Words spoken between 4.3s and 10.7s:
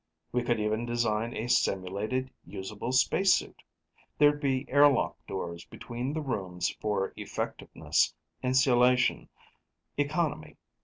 be airlock doors between the rooms for effectiveness, insulation, economy.